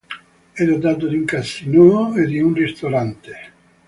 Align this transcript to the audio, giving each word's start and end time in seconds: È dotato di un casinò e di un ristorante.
È 0.51 0.63
dotato 0.63 1.05
di 1.05 1.15
un 1.15 1.25
casinò 1.25 2.15
e 2.15 2.25
di 2.25 2.39
un 2.39 2.55
ristorante. 2.55 3.39